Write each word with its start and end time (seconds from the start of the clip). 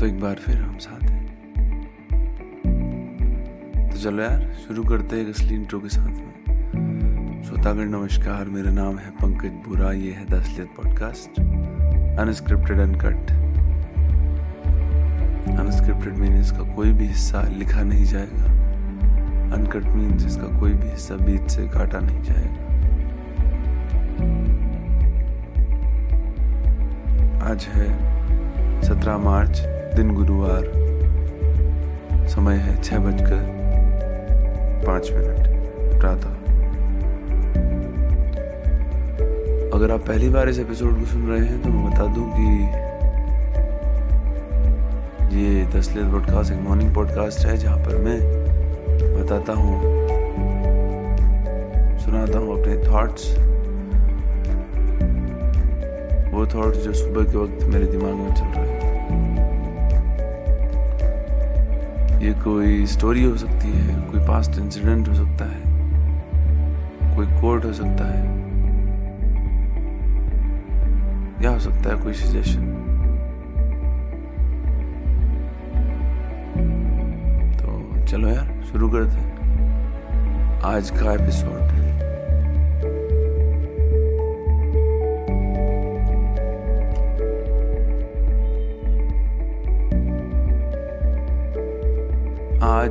तो 0.00 0.06
एक 0.06 0.20
बार 0.20 0.34
फिर 0.34 0.56
हम 0.56 0.76
साथ 0.78 1.02
हैं। 1.02 1.26
तो 3.90 3.98
चलो 3.98 4.22
यार, 4.22 4.52
शुरू 4.66 4.84
करते 4.84 5.16
हैं 5.16 5.30
असली 5.30 5.54
इंट्रो 5.54 5.80
के 5.80 5.88
साथ 5.88 6.06
में। 6.06 7.42
श्रोतागण, 7.46 7.88
नमस्कार, 7.88 8.44
मेरा 8.44 8.70
नाम 8.70 8.98
है 8.98 9.10
पंकज 9.10 9.50
बुरा, 9.66 9.92
ये 9.92 10.12
है 10.12 10.24
दसलियत 10.26 10.68
podcast 10.76 11.40
unscripted 12.20 12.78
uncut 12.78 13.30
unscripted 15.60 16.14
mean 16.14 16.36
इसका 16.36 16.62
कोई 16.74 16.92
भी 16.92 17.06
हिस्सा 17.06 17.42
लिखा 17.42 17.82
नहीं 17.82 18.04
जाएगा। 18.04 18.44
अनकट 19.54 19.84
मीन्स 19.84 20.26
इसका 20.26 20.60
कोई 20.60 20.72
भी 20.72 20.88
हिस्सा 20.88 21.16
बीच 21.16 21.50
से 21.50 21.66
काटा 21.68 22.00
नहीं 22.00 22.22
जाएगा। 22.22 22.64
आज 27.52 27.64
है 27.64 27.88
सत्रह 28.82 29.18
मार्च। 29.18 29.79
दिन 29.96 30.14
गुरुवार। 30.14 30.64
समय 32.28 32.56
है 32.56 32.72
छह 32.82 32.98
बजकर 32.98 33.40
पाँच 34.86 35.10
मिनट। 35.12 35.98
प्रातः 36.00 36.38
अगर 39.74 39.90
आप 39.90 40.00
पहली 40.00 40.28
बार 40.28 40.48
इस 40.48 40.58
एपिसोड 40.58 40.98
को 41.00 41.06
सुन 41.06 41.26
रहे 41.28 41.40
हैं 41.40 41.62
तो 41.62 41.68
मैं 41.68 41.90
बता 41.90 42.06
दूँ 42.14 42.26
कि 42.32 42.46
ये 45.36 45.64
दसलेट 45.74 46.06
पॉडकास्ट 46.12 46.52
एक 46.52 46.60
मॉर्निंग 46.60 46.94
पॉडकास्ट 46.94 47.46
है, 47.46 47.56
जहाँ 47.56 47.78
पर 47.78 47.94
मैं 47.98 48.18
बताता 49.14 49.52
हूँ, 49.52 49.74
सुनाता 51.98 52.38
हूँ 52.38 52.48
अपने 52.60 52.74
थॉट्स 52.88 53.24
वो 56.32 56.40
थॉट 56.46 56.74
जो 56.74 56.92
सुबह 56.94 57.22
के 57.24 57.36
वक्त 57.38 57.64
मेरे 57.64 57.86
दिमाग 57.86 58.14
में 58.14 58.34
चल 58.34 58.46
रहे 58.46 58.66
हैं। 58.66 58.69
ये 62.20 62.32
कोई 62.34 62.86
स्टोरी 62.86 63.22
हो 63.24 63.36
सकती 63.36 63.68
है, 63.68 63.94
कोई 64.10 64.20
पास्ट 64.20 64.58
इंसिडेंट 64.58 65.08
हो 65.08 65.14
सकता 65.14 65.44
है, 65.44 67.16
कोई 67.16 67.26
कोर्ट 67.40 67.64
हो 67.64 67.72
सकता 67.72 68.04
है, 68.04 68.24
या 71.44 71.50
हो 71.50 71.58
सकता 71.58 71.90
है 71.90 72.02
कोई 72.02 72.12
सजेशन 72.12 72.66
तो 77.56 78.06
चलो 78.06 78.28
यार, 78.28 78.62
शुरू 78.72 78.90
करते 78.90 79.16
हैं। 79.16 80.60
आज 80.66 80.90
का 80.90 81.12
एपिसोड 81.14 81.89
आज 92.62 92.90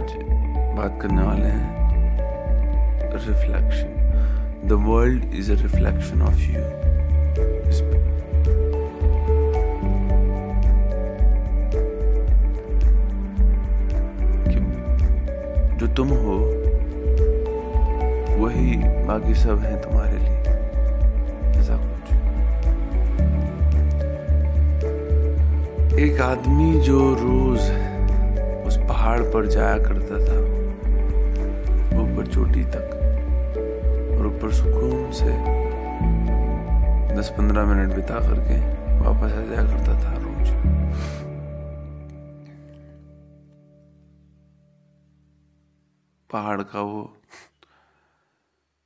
बात 0.78 0.98
करने 1.02 1.22
वाले 1.22 1.48
हैं 1.48 1.78
reflection 3.14 4.68
the 4.68 4.72
world 4.88 5.24
is 5.34 5.52
a 5.52 5.56
reflection 5.56 6.22
of 6.22 6.40
you 6.40 6.62
जो 15.78 15.88
तुम 15.88 16.08
हो, 16.08 16.38
वही 18.40 18.76
बाकी 19.06 19.36
सब 19.36 19.60
है 19.60 19.76
तुम्हारे 19.82 20.18
लिए। 20.18 20.38
ऐसा 21.60 21.76
कुछ। 21.76 22.06
एक 26.00 26.22
आदमी 26.22 26.80
जो 26.80 27.00
रोज 27.20 27.62
पहाड़ 29.10 29.22
पर 29.24 29.46
जाया 29.46 29.78
करता 29.78 30.18
था, 30.20 30.36
ऊपर 32.00 32.28
चोटी 32.28 32.64
तक, 32.66 32.92
और 34.18 34.28
ऊपर 34.28 34.52
सुकून 34.54 35.12
से 35.12 35.32
दस 37.16 37.30
पंद्रह 37.38 37.66
मिनट 37.66 37.96
बिता 37.96 38.20
करके 38.20 38.60
वापस 39.00 39.34
आ 39.34 39.42
जाया 39.42 39.64
करता 39.64 39.94
था 40.04 40.14
रोज। 40.18 40.52
पहाड़ 46.30 46.62
का 46.64 46.82
वो 46.82 47.02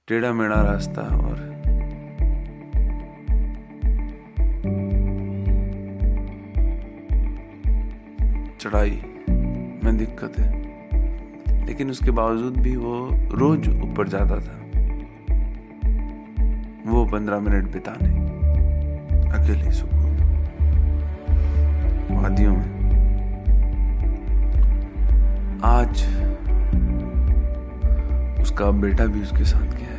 टेढ़ा 0.07 0.33
मेढ़ा 0.33 0.61
रास्ता 0.63 1.01
और 1.01 1.41
चढ़ाई। 8.61 9.12
में 9.93 10.05
दिक्कत 10.05 10.39
है। 10.39 11.65
लेकिन 11.65 11.89
उसके 11.89 12.11
बावजूद 12.11 12.57
भी 12.57 12.75
वो 12.75 13.09
रोज 13.31 13.69
ऊपर 13.69 14.07
जाता 14.07 14.35
था। 14.39 14.59
वो 16.91 17.05
पंद्रह 17.05 17.39
मिनट 17.39 17.71
बिताने, 17.71 18.09
अकेले 19.29 19.71
सुकून, 19.71 20.15
वादियों 22.11 22.53
में। 22.53 22.73
आज 25.63 25.91
उसका 28.41 28.71
बेटा 28.71 29.05
भी 29.05 29.21
उसके 29.21 29.45
साथ 29.45 29.65
गया। 29.65 29.92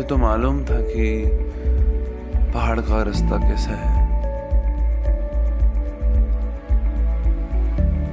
उसे 0.00 0.08
तो 0.08 0.16
मालूम 0.16 0.64
था 0.64 0.76
कि 0.80 1.06
पहाड़ 2.52 2.80
का 2.80 3.02
रास्ता 3.02 3.36
कैसा 3.38 3.74
है। 3.76 3.88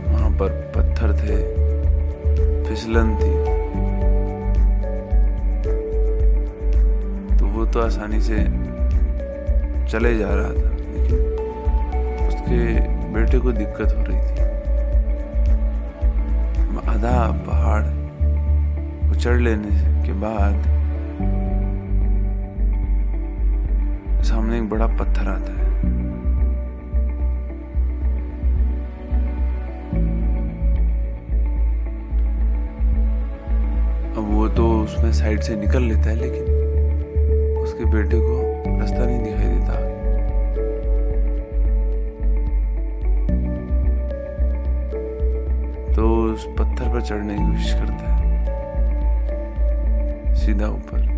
वहाँ 0.05 0.31
पर 0.39 0.49
पत्थर 0.75 1.13
थे, 1.19 1.37
फिसलन 2.67 3.15
थी। 3.15 3.31
तो 7.37 7.47
वो 7.47 7.65
तो 7.65 7.81
आसानी 7.81 8.21
से 8.21 8.43
चले 9.87 10.17
जा 10.17 10.29
रहा 10.29 10.51
था, 10.51 10.69
लेकिन 10.91 11.17
उसके 12.27 12.59
बेटे 13.13 13.39
को 13.39 13.51
दिक्कत 13.53 13.95
हो 13.95 14.03
रही 14.03 14.19
थी। 14.19 14.35
आधा 16.87 17.17
पहाड़ 17.47 17.85
उचड़ 19.11 19.39
लेने 19.39 20.05
के 20.05 20.13
बाद 20.21 20.75
सामने 24.57 24.65
एक 24.65 24.69
बड़ा 24.69 24.87
पत्थर 24.97 25.27
आता 25.29 25.53
है। 25.53 25.65
अब 34.15 34.23
वो 34.31 34.47
तो 34.49 34.69
उसमें 34.83 35.11
साइड 35.13 35.41
से 35.41 35.55
निकल 35.55 35.83
लेता 35.83 36.09
है, 36.09 36.15
लेकिन 36.15 36.43
उसके 37.57 37.85
बेटे 37.85 38.19
को 38.19 38.37
रास्ता 38.79 39.05
नहीं 39.05 39.23
दिखाई 39.23 39.49
देता 39.49 39.75
तो 45.95 46.03
उस 46.33 46.45
पत्थर 46.59 46.93
पर 46.93 47.01
चढ़ने 47.01 47.33
की 47.33 47.43
कोशिश 47.43 47.73
करता 47.73 48.13
है। 48.13 48.25
सीधा 50.35 50.67
ऊपर। 50.69 51.16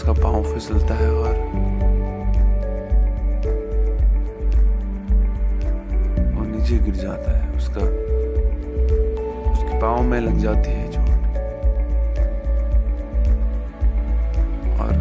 उसका 0.00 0.12
पाँव 0.12 0.44
फिसलता 0.44 0.94
है 0.94 1.08
और 1.12 1.34
वो 6.34 6.44
नीचे 6.44 6.78
गिर 6.78 6.94
जाता 6.94 7.30
है। 7.38 7.50
उसका, 7.56 7.80
उसके 9.52 9.78
पाँव 9.80 10.02
में 10.02 10.20
लग 10.20 10.38
जाती 10.38 10.70
है 10.70 10.88
चोट। 10.92 11.10
और 14.80 14.92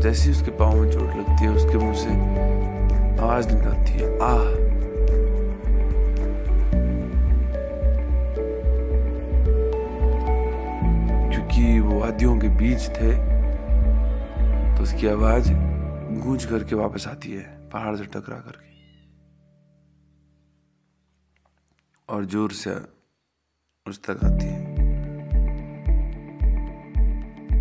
जैसे 0.00 0.30
उसके 0.30 0.50
पाँव 0.50 0.76
में 0.76 0.90
चोट 0.90 1.02
लगती 1.02 1.44
है, 1.44 1.50
उसके 1.50 1.78
मुँह 1.78 1.94
से 1.94 2.10
आवाज़ 3.22 3.54
निकलती 3.54 3.92
है, 3.92 4.18
आह! 4.22 4.59
वादियों 12.10 12.38
के 12.38 12.48
बीच 12.48 12.88
थे 12.88 13.10
तो 14.76 14.82
उसकी 14.82 15.06
आवाज़ 15.06 15.50
गूंज 16.20 16.44
करके 16.44 16.74
वापस 16.74 17.06
आती 17.08 17.32
है, 17.32 17.42
पहाड़ 17.70 17.96
से 17.96 18.04
टकरा 18.04 18.36
करके। 18.36 18.70
और 22.08 22.24
ज़ोर 22.24 22.52
से 22.52 22.72
उस 23.86 24.00
तक 24.04 24.24
आती 24.24 24.46
है। 24.46 24.58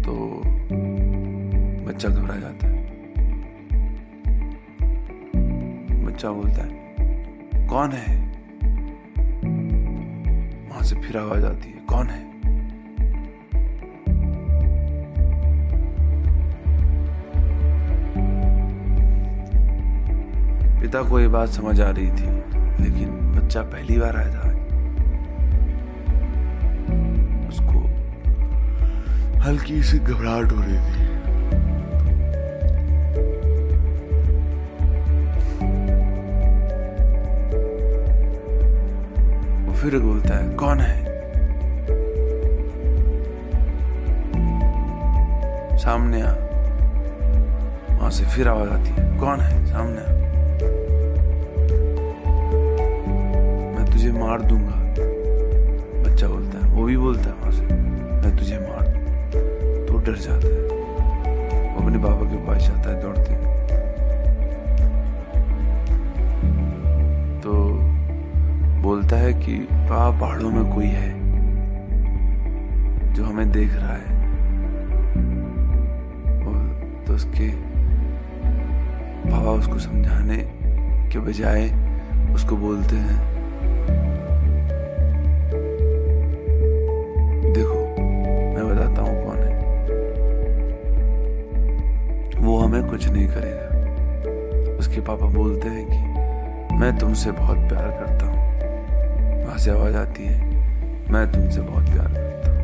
तो 0.04 0.16
बच्चा 1.86 2.10
घबरा 2.10 2.36
जाता 2.36 2.68
है। 2.68 2.78
बच्चा 6.06 6.32
बोलता 6.32 6.64
है, 6.64 7.68
कौन 7.68 7.92
है? 7.92 8.18
वहाँ 10.70 10.84
से 10.84 11.02
फिर 11.02 11.18
आवाज़ 11.18 11.46
आती 11.46 11.70
है, 11.70 11.86
कौन 11.86 12.08
है? 12.08 12.29
पिता 20.90 21.02
को 21.04 21.20
ये 21.20 21.28
बात 21.28 21.50
समझ 21.50 21.82
आ 21.82 21.90
रही 21.90 22.08
थी, 22.08 22.28
लेकिन 22.84 23.10
बच्चा 23.36 23.62
पहली 23.62 23.98
बार 23.98 24.16
आया 24.18 24.30
था। 24.30 24.50
उसको 27.48 27.82
हल्की 29.40 29.82
सी 29.84 30.00
घबराहट 30.00 30.52
हो 30.52 30.62
रही 30.62 30.78
थी। 30.78 31.06
फिर 39.82 40.00
बोलता 40.00 40.38
है, 40.38 40.54
कौन 40.54 40.80
है? 40.80 41.04
सामने 45.78 46.22
आ, 46.22 46.32
वहाँ 47.98 48.12
से 48.12 48.26
फिर 48.26 48.48
आवाज़ 48.48 48.70
आती 48.70 48.90
है, 48.90 49.18
कौन 49.18 49.40
है? 49.40 49.66
सामने 49.66 50.16
आ। 50.16 50.19
तुझे 54.10 54.20
मार 54.20 54.42
दूँगा। 54.42 54.76
बच्चा 56.04 56.28
बोलता 56.28 56.60
है, 56.60 56.72
वो 56.72 56.84
भी 56.84 56.96
बोलता 56.98 57.30
है 57.30 57.36
वहाँ 57.36 57.52
से, 57.52 57.62
मैं 57.62 58.36
तुझे 58.38 58.58
मार 58.60 58.88
दूँ 58.88 59.86
तो 59.86 59.98
डर 60.06 60.18
जाता 60.18 60.48
है। 60.48 60.62
वो 61.70 61.82
अपने 61.82 61.98
बाबा 61.98 62.26
के 62.32 62.38
पास 62.48 62.62
जाता 62.64 62.90
है 62.90 63.02
दौड़ते 63.02 63.34
तो 67.42 67.54
बोलता 68.82 69.16
है 69.16 69.34
कि 69.36 69.58
पापा 69.70 70.20
पहाड़ों 70.20 70.52
में 70.52 70.74
कोई 70.76 70.88
है 70.88 71.14
जो 73.14 73.24
हमें 73.24 73.52
देख 73.52 73.76
रहा 73.76 73.94
है? 73.94 74.18
तो 77.06 77.14
उसके 77.14 77.50
पापा 79.30 79.52
उसको 79.52 79.80
समझाने 79.80 80.38
के 81.12 81.20
बजाय 81.20 81.70
उसको 82.34 82.56
बोलते 82.58 82.96
हैं 82.96 83.39
कुछ 92.90 93.10
नहीं 93.10 93.28
करेगा। 93.28 94.78
उसके 94.78 95.02
पापा 95.02 95.26
बोलते 95.26 95.68
हैं 95.68 95.86
कि 95.86 96.76
मैं 96.76 96.98
तुमसे 96.98 97.32
बहुत 97.32 97.58
प्यार 97.58 97.88
करता 97.92 98.26
हूँ। 98.26 98.38
वहाँ 99.46 99.58
से 99.58 99.72
आवाज़ 99.72 99.96
आती 99.96 100.24
है, 100.24 100.38
मैं 101.12 101.32
तुमसे 101.32 101.62
बहुत 101.62 101.84
प्यार 101.84 102.08
करता 102.08 102.52
हूँ। 102.52 102.60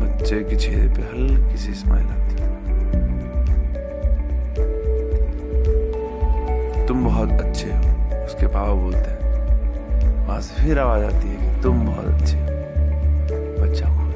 बच्चे 0.00 0.40
के 0.40 0.56
चेहरे 0.56 0.88
पे 0.88 1.02
हल्की 1.02 1.56
सी 1.56 1.74
स्माइल 1.74 2.06
आती 2.06 2.34
है। 2.34 2.35
तुम 6.88 7.04
बहुत 7.04 7.30
अच्छे 7.30 7.66
हो। 7.66 8.24
उसके 8.24 8.46
पापा 8.46 8.72
बोलते 8.72 8.98
हैं, 8.98 10.26
वहाँ 10.26 10.40
से 10.40 10.54
फिर 10.54 10.78
आवाज़ 10.78 11.04
आती 11.04 11.28
है 11.28 11.36
कि 11.36 11.62
तुम 11.62 11.86
बहुत 11.86 12.04
अच्छे 12.04 12.36
हो। 12.36 12.44
बच्चा 13.62 13.86
खुश। 13.86 14.14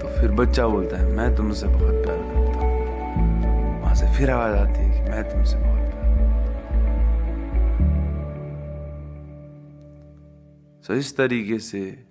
तो 0.00 0.20
फिर 0.20 0.30
बच्चा 0.30 0.66
बोलता 0.66 0.96
है, 0.96 1.06
मैं 1.06 1.36
तुमसे 1.36 1.66
बहुत 1.66 2.04
प्यार 2.04 2.18
करता 2.18 2.58
हूँ। 2.58 3.80
वहाँ 3.80 3.94
से 3.94 4.06
फिर 4.18 4.30
आवाज़ 4.30 4.56
आती 4.56 4.80
है 4.80 4.90
कि 4.94 5.10
मैं 5.10 5.30
तुमसे 5.30 5.56
बहुत 5.56 5.78
प्यार 5.78 6.02
सो 10.86 10.94
इस 10.94 11.16
तरीके 11.16 11.58
से 11.58 12.04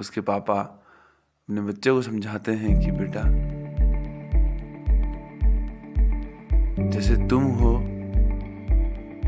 उसके 0.00 0.20
पापा 0.20 0.75
अपने 1.48 1.60
बच्चे 1.60 1.90
को 1.90 2.00
समझाते 2.02 2.52
हैं 2.52 2.80
कि 2.80 2.90
बेटा, 2.90 3.20
जैसे 6.90 7.16
तुम 7.26 7.42
हो, 7.42 7.72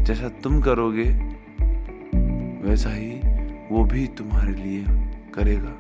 जैसा 0.03 0.29
तुम 0.43 0.61
करोगे, 0.61 1.05
वैसा 2.65 2.91
ही 2.91 3.11
वो 3.71 3.85
भी 3.85 4.07
तुम्हारे 4.07 4.53
लिए 4.53 4.85
करेगा। 5.35 5.71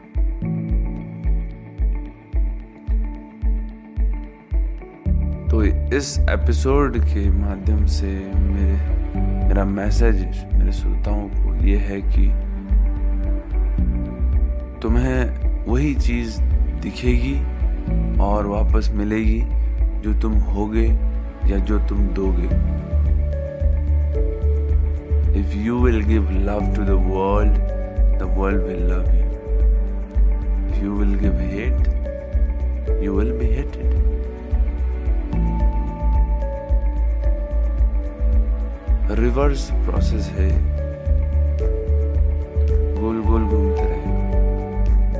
तो 5.50 5.64
इस 5.96 6.18
एपिसोड 6.30 6.98
के 6.98 7.28
माध्यम 7.30 7.84
से 7.86 8.14
मेरे, 8.36 8.78
मेरा 9.48 9.64
मैसेज 9.64 10.24
मेरे 10.54 10.72
श्रोताओं 10.72 11.28
को 11.28 11.54
ये 11.64 11.76
है 11.78 12.00
कि 12.02 12.30
तुम्हें 14.80 15.47
वही 15.68 15.94
चीज़ 15.94 16.40
दिखेगी 16.82 17.34
और 18.20 18.46
वापस 18.46 18.90
मिलेगी 18.94 19.40
जो 20.02 20.12
तुम 20.20 20.32
होगे 20.48 20.86
या 21.50 21.58
जो 21.68 21.78
तुम 21.88 22.06
दोगे। 22.18 22.48
If 25.40 25.56
you 25.56 25.78
will 25.78 26.00
give 26.04 26.30
love 26.46 26.60
to 26.76 26.82
the 26.82 26.96
world 27.06 27.58
the 28.18 28.34
world 28.38 28.62
will 28.62 28.82
love 28.92 29.02
you 29.14 29.26
if 30.68 30.84
you 30.84 30.92
will 30.92 31.14
give 31.18 31.36
hate 31.52 33.02
you 33.04 33.18
will 33.18 33.32
be 33.32 33.46
hated 33.46 33.96
reverse 39.18 39.70
process 39.84 40.28
है। 40.30 40.50
गोल 43.00 43.20
गोल 43.22 43.42
घूमते 43.42 43.82
रहे। 43.82 43.97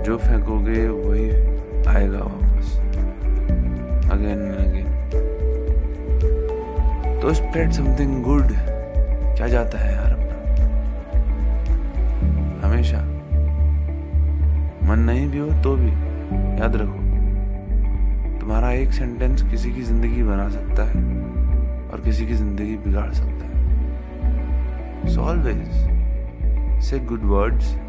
जो 0.08 0.16
फेंकोगे 0.18 0.88
वही 0.88 1.30
आएगा 1.86 2.18
वापस। 2.18 2.76
अगेन 4.12 4.38
एंड 4.42 4.54
अगेन 4.56 4.86
तो 7.22 7.32
स्प्रेड 7.34 7.70
समथिंग 7.70 8.22
गुड 8.24 8.52
क्या 9.36 9.48
जाता 9.48 9.78
है 9.78 9.94
यार 9.94 10.12
अपना? 10.12 10.36
हमेशा। 12.66 12.98
मन 14.88 14.98
नहीं 14.98 15.28
भी 15.28 15.38
हो 15.38 15.62
तो 15.62 15.76
भी। 15.76 15.90
याद 16.60 16.76
रखो। 16.76 17.00
तुम्हारा 18.40 18.70
एक 18.72 18.92
सेंटेंस 18.92 19.42
किसी 19.42 19.72
की 19.72 19.82
ज़िंदगी 19.82 20.22
बना 20.22 20.48
सकता 20.48 20.84
है 20.84 21.02
और 21.90 22.00
किसी 22.04 22.26
की 22.26 22.34
ज़िंदगी 22.34 22.76
बिगाड़ 22.76 23.12
सकता 23.12 23.44
है। 23.46 25.08
So 25.08 25.20
always 25.20 26.82
say 26.82 26.98
good 26.98 27.22
words. 27.30 27.87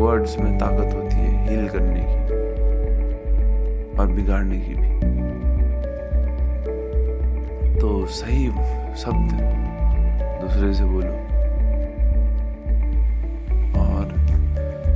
Words 0.00 0.38
में 0.38 0.58
ताकत 0.58 0.94
होती 0.94 1.16
है 1.16 1.30
हील 1.48 1.68
करने 1.68 2.00
की 2.00 2.18
और 3.98 4.06
बिगाड़ने 4.06 4.58
की 4.60 4.74
भी। 4.74 4.88
तो 7.80 8.06
सही 8.06 8.46
शब्द 8.96 9.32
दूसरे 10.40 10.72
से 10.74 10.84
बोलो 10.84 11.12
और 13.80 14.14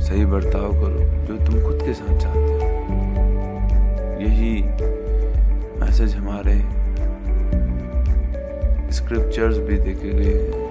सही 0.01 0.25
बर्ताव 0.25 0.71
करो 0.73 0.99
जो 1.27 1.37
तुम 1.45 1.61
खुद 1.63 1.85
के 1.85 1.93
साथ 1.93 2.17
चाहते 2.17 2.39
हो। 2.39 2.59
यही 4.21 4.53
मैसेज 5.79 6.15
हमारे 6.15 6.55
स्क्रिप्चर्स 8.91 9.57
भी 9.57 9.77
देखे 9.79 10.09
गए 10.09 10.33
हैं। 10.33 10.64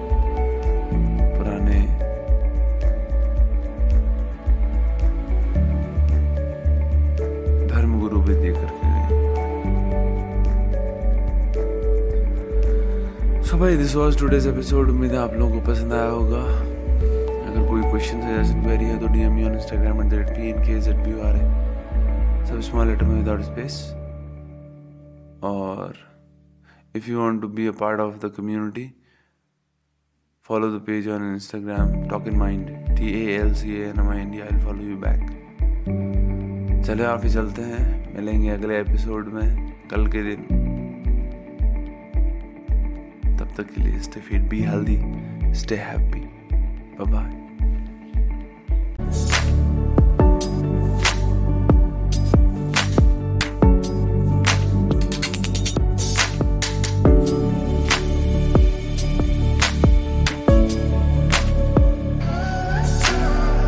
सो 13.55 13.59
भाई 13.59 13.75
दिस 13.77 13.93
वाज 13.95 14.17
टुडेज 14.19 14.45
एपिसोड 14.47 14.89
उम्मीद 14.89 15.11
है 15.11 15.17
आप 15.17 15.33
लोगों 15.33 15.59
को 15.59 15.67
पसंद 15.67 15.93
आया 15.93 16.07
होगा। 16.07 16.39
अगर 16.39 17.67
कोई 17.67 17.81
क्वेश्चन 17.81 18.21
सजेशन 18.21 18.63
क्वेरी 18.63 18.85
है 18.85 18.97
तो 18.99 19.07
DM 19.13 19.33
me 19.33 19.43
on 19.43 19.53
Instagram 19.53 20.01
at 20.01 20.09
the 20.11 20.13
rate 20.13 20.29
P 20.29 20.49
N 20.49 20.57
K 20.65 20.79
Z 20.87 20.97
B 21.05 21.13
R 21.27 21.35
A 21.35 22.47
सब 22.49 22.59
स्मॉल 22.69 22.87
लेटर 22.87 23.03
में 23.03 23.13
without 23.15 23.41
space 23.41 23.77
or 25.51 25.93
if 26.99 27.07
you 27.11 27.21
want 27.21 27.41
to 27.45 27.51
be 27.61 27.69
a 27.73 27.75
part 27.83 28.03
of 28.07 28.19
the 28.25 28.33
community, 28.39 28.85
follow 30.49 30.71
the 30.75 30.83
page 30.91 31.09
on 31.15 31.25
instagram, 31.29 31.95
talk 32.11 32.29
in 32.33 32.37
mind, 32.43 32.75
t 32.99 33.15
a 33.21 33.39
l 33.45 33.55
c 33.61 33.73
a 33.77 33.87
n 33.93 34.05
m 34.05 34.13
i 34.17 34.19
n 34.25 34.35
d 34.35 34.43
i'll 34.49 34.61
follow 34.67 34.91
you 34.91 34.99
back. 35.07 35.25
चले 36.83 37.03
आप 37.15 37.23
ही 37.23 37.33
चलते 37.39 37.71
हैं। 37.71 37.89
मिलेंगे 38.15 38.49
अगले 38.49 38.79
episode 38.81 39.33
में, 39.33 39.73
कल 39.91 40.07
के 40.07 40.23
दिन। 40.23 40.64
तब 43.54 43.54
तक 43.56 43.74
के 43.74 43.80
लिए 43.80 44.00
stay 44.00 44.20
fit 44.20 44.48
be 44.50 44.60
healthy 44.62 44.98
stay 45.54 45.76
happy 45.76 46.20
bye 47.00 47.06
bye 47.12 47.28